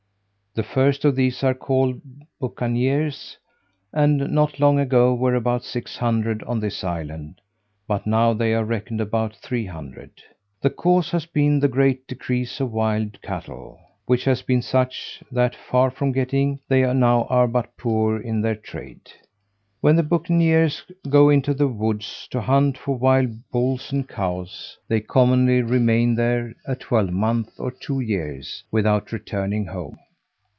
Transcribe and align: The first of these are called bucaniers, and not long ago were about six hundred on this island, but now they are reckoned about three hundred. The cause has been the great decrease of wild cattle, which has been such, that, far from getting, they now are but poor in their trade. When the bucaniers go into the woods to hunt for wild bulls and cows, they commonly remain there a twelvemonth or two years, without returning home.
The 0.53 0.63
first 0.63 1.05
of 1.05 1.15
these 1.15 1.45
are 1.45 1.53
called 1.53 2.01
bucaniers, 2.41 3.37
and 3.93 4.29
not 4.33 4.59
long 4.59 4.79
ago 4.79 5.13
were 5.13 5.33
about 5.35 5.63
six 5.63 5.95
hundred 5.95 6.43
on 6.43 6.59
this 6.59 6.83
island, 6.83 7.39
but 7.87 8.05
now 8.05 8.33
they 8.33 8.53
are 8.53 8.65
reckoned 8.65 8.99
about 8.99 9.33
three 9.37 9.65
hundred. 9.65 10.11
The 10.61 10.69
cause 10.69 11.09
has 11.11 11.25
been 11.25 11.61
the 11.61 11.69
great 11.69 12.05
decrease 12.05 12.59
of 12.59 12.73
wild 12.73 13.21
cattle, 13.21 13.79
which 14.07 14.25
has 14.25 14.41
been 14.41 14.61
such, 14.61 15.23
that, 15.31 15.55
far 15.55 15.89
from 15.89 16.11
getting, 16.11 16.59
they 16.67 16.81
now 16.93 17.23
are 17.29 17.47
but 17.47 17.77
poor 17.77 18.19
in 18.19 18.41
their 18.41 18.55
trade. 18.55 19.09
When 19.79 19.95
the 19.95 20.03
bucaniers 20.03 20.83
go 21.09 21.29
into 21.29 21.53
the 21.53 21.69
woods 21.69 22.27
to 22.29 22.41
hunt 22.41 22.77
for 22.77 22.97
wild 22.97 23.37
bulls 23.51 23.93
and 23.93 24.05
cows, 24.05 24.77
they 24.89 24.99
commonly 24.99 25.61
remain 25.61 26.15
there 26.15 26.53
a 26.65 26.75
twelvemonth 26.75 27.57
or 27.57 27.71
two 27.71 28.01
years, 28.01 28.65
without 28.69 29.13
returning 29.13 29.67
home. 29.67 29.97